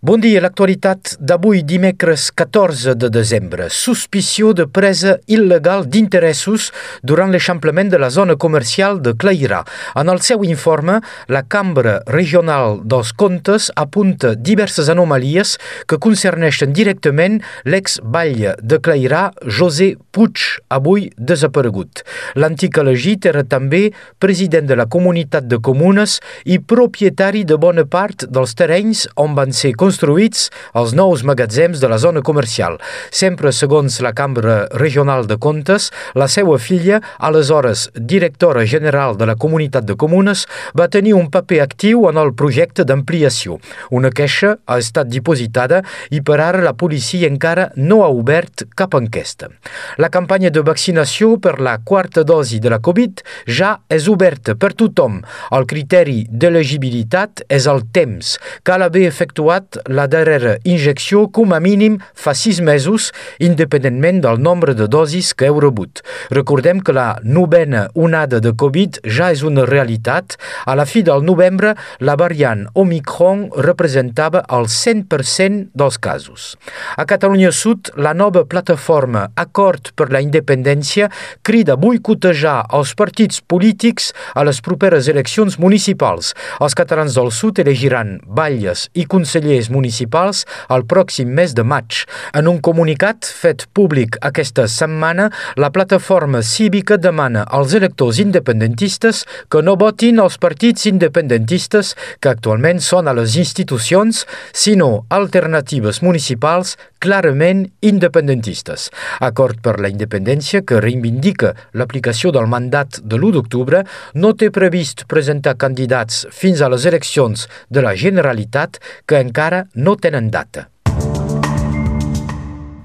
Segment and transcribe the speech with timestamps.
[0.00, 3.66] Bon dia, l'actualitat d'avui dimecres 14 de desembre.
[3.68, 6.70] Suspició de presa il·legal d'interessos
[7.04, 9.58] durant l'eixamplament de la zona comercial de Clairà.
[10.00, 17.36] En el seu informe, la Cambra Regional dels Comptes apunta diverses anomalies que concerneixen directament
[17.68, 22.06] l'ex-batlle de Clairà, José Puig, avui desaparegut.
[22.40, 28.24] L'antic elegit era també president de la Comunitat de Comunes i propietari de bona part
[28.32, 32.78] dels terrenys on van ser construïts els nous magatzems de la zona comercial.
[33.10, 39.36] Sempre segons la Cambra Regional de Comptes, la seva filla, aleshores directora general de la
[39.36, 40.46] Comunitat de Comunes,
[40.78, 43.58] va tenir un paper actiu en el projecte d'ampliació.
[43.90, 48.94] Una queixa ha estat dipositada i per ara la policia encara no ha obert cap
[48.94, 49.50] enquesta.
[49.98, 54.72] La campanya de vaccinació per la quarta dosi de la Covid ja és oberta per
[54.74, 55.20] tothom.
[55.50, 58.36] El criteri d'elegibilitat és el temps.
[58.66, 64.74] Cal haver efectuat la darrera injecció com a mínim fa sis mesos, independentment del nombre
[64.74, 66.02] de dosis que heu rebut.
[66.30, 70.36] Recordem que la novena onada de Covid ja és una realitat.
[70.66, 76.56] A la fi del novembre, la variant Omicron representava el 100% dels casos.
[76.96, 81.10] A Catalunya Sud, la nova plataforma Acord per la Independència
[81.42, 86.34] crida a boicotejar els partits polítics a les properes eleccions municipals.
[86.60, 92.04] Els catalans del sud elegiran batlles i consellers municipals el pròxim mes de maig.
[92.34, 99.62] En un comunicat fet públic aquesta setmana, la plataforma cívica demana als electors independentistes que
[99.62, 107.64] no votin els partits independentistes que actualment són a les institucions, sinó alternatives municipals clarament
[107.80, 108.90] independentistes.
[109.24, 113.82] Acord per la independència que reivindica l'aplicació del mandat de l'1 d'octubre
[114.20, 118.78] no té previst presentar candidats fins a les eleccions de la Generalitat
[119.08, 120.68] que encara no tenen data.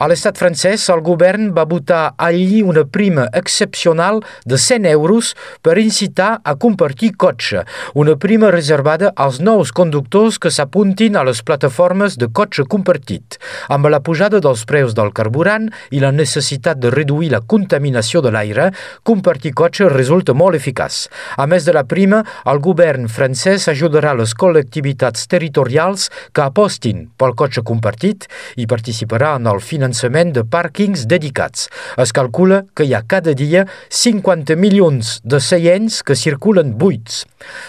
[0.00, 5.74] A l'estat francès, el govern va votar allí una prima excepcional de 100 euros per
[5.76, 12.16] incitar a compartir cotxe, una prima reservada als nous conductors que s'apuntin a les plataformes
[12.16, 13.36] de cotxe compartit.
[13.68, 18.32] Amb la pujada dels preus del carburant i la necessitat de reduir la contaminació de
[18.32, 18.70] l'aire,
[19.04, 21.10] compartir cotxe resulta molt eficaç.
[21.36, 27.36] A més de la prima, el govern francès ajudarà les col·lectivitats territorials que apostin pel
[27.36, 31.68] cotxe compartit i participarà en el finançament finançament de pàrquings dedicats.
[31.98, 37.24] Es calcula que hi ha cada dia 50 milions de seients que circulen buits.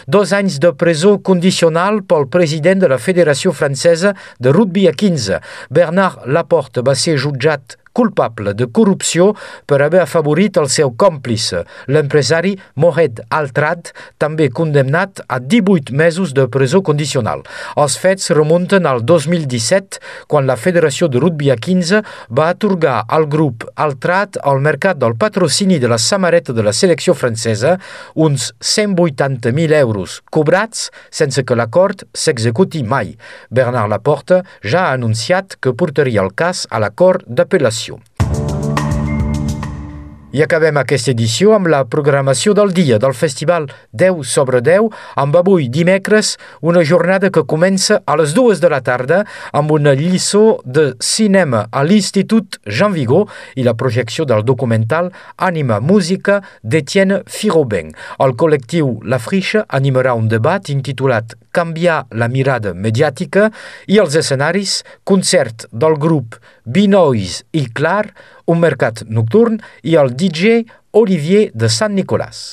[0.07, 5.41] Dos anys de presó condicional pel president de la Federació Francesa de Rugby a 15.
[5.69, 9.31] Bernard Laporte va ser jutjat culpable de corrupció
[9.65, 13.91] per haver afavorit el seu còmplice, l'empresari Mohamed Altrad,
[14.21, 17.43] també condemnat a 18 mesos de presó condicional.
[17.75, 22.01] Els fets remunten al 2017, quan la Federació de Rugby a 15
[22.37, 27.13] va atorgar al grup Altrad al mercat del patrocini de la samareta de la selecció
[27.13, 27.77] francesa
[28.15, 33.15] uns 180.000 euros cobrats sense que l'acord s'executi mai.
[33.49, 37.80] Bernard Laporte ja ha anunciat que portaria el cas a l'acord d'apel·lació
[40.31, 44.87] i acabem aquesta edició amb la programació del dia del Festival 10 sobre 10,
[45.19, 49.93] amb avui dimecres una jornada que comença a les dues de la tarda amb una
[49.97, 53.25] lliçó de cinema a l'Institut Jean Vigo
[53.59, 57.91] i la projecció del documental Anima Música d'Etienne Firobin.
[58.23, 63.49] El col·lectiu La Frixa animarà un debat intitulat Canviar la mirada mediàtica
[63.91, 68.11] i els escenaris, concert del grup Binois i Clar,
[68.47, 72.43] un mercat nocturn i el DJ Olivier de Sant Nicolàs.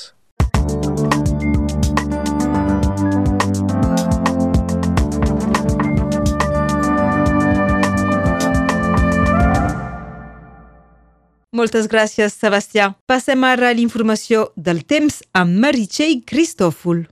[11.58, 12.92] Moltes gràcies, Sebastià.
[13.10, 17.06] Passem ara a l'informació del temps amb Meritxell Cristòfol.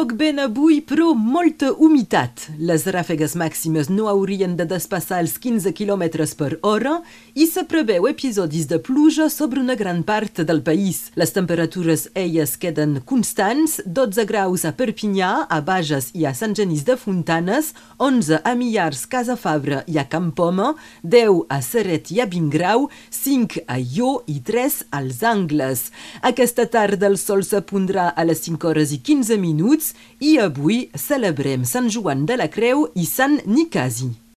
[0.00, 2.46] Poc vent avui, però molta humitat.
[2.56, 6.06] Les ràfegues màximes no haurien de despassar els 15 km
[6.40, 6.94] per hora
[7.36, 11.10] i se preveu episodis de pluja sobre una gran part del país.
[11.20, 16.86] Les temperatures elles queden constants, 12 graus a Perpinyà, a Bages i a Sant Genís
[16.88, 20.70] de Fontanes, 11 a Millars, Casa Fabra i a Campoma,
[21.04, 25.90] 10 a Seret i a Vingrau, 5 a Ió i 3 als Angles.
[26.24, 29.89] Aquesta tarda el sol s'apondrà a les 5 hores i 15 minuts
[30.20, 34.29] i avui celebrem Sant Joan de la Creu i Sant Nicasi.